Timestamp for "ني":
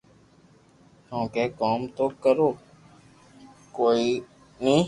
4.63-4.75